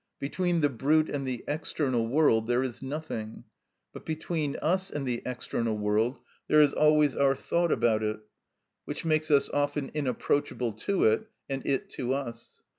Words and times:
Between 0.17 0.61
the 0.61 0.69
brute 0.69 1.09
and 1.09 1.27
the 1.27 1.43
external 1.47 2.07
world 2.07 2.47
there 2.47 2.63
is 2.63 2.81
nothing, 2.81 3.43
but 3.93 4.03
between 4.03 4.55
us 4.59 4.89
and 4.89 5.07
the 5.07 5.21
external 5.27 5.77
world 5.77 6.17
there 6.47 6.59
is 6.59 6.73
always 6.73 7.15
our 7.15 7.35
thought 7.35 7.71
about 7.71 8.01
it, 8.01 8.19
which 8.85 9.05
makes 9.05 9.29
us 9.29 9.47
often 9.51 9.91
inapproachable 9.93 10.73
to 10.73 11.03
it, 11.03 11.29
and 11.51 11.63
it 11.67 11.87
to 11.91 12.13
us. 12.15 12.63